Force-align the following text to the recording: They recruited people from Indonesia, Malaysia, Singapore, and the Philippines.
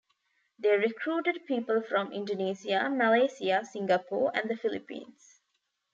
They 0.57 0.75
recruited 0.77 1.45
people 1.45 1.83
from 1.83 2.11
Indonesia, 2.11 2.89
Malaysia, 2.89 3.63
Singapore, 3.63 4.31
and 4.35 4.49
the 4.49 4.55
Philippines. 4.57 5.41